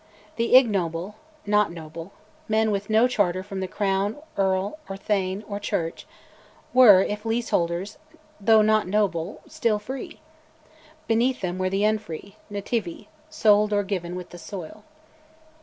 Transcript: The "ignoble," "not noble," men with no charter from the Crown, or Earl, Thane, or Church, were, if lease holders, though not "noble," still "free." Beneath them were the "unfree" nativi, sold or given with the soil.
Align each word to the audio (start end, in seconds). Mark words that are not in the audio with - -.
The 0.35 0.55
"ignoble," 0.55 1.13
"not 1.45 1.71
noble," 1.71 2.11
men 2.49 2.71
with 2.71 2.89
no 2.89 3.07
charter 3.07 3.43
from 3.43 3.59
the 3.59 3.67
Crown, 3.67 4.15
or 4.35 4.45
Earl, 4.47 4.79
Thane, 4.97 5.43
or 5.47 5.59
Church, 5.59 6.07
were, 6.73 7.03
if 7.03 7.23
lease 7.23 7.51
holders, 7.51 7.99
though 8.39 8.63
not 8.63 8.87
"noble," 8.87 9.41
still 9.47 9.77
"free." 9.77 10.19
Beneath 11.07 11.41
them 11.41 11.59
were 11.59 11.69
the 11.69 11.83
"unfree" 11.83 12.35
nativi, 12.51 13.09
sold 13.29 13.71
or 13.71 13.83
given 13.83 14.15
with 14.15 14.31
the 14.31 14.39
soil. 14.39 14.83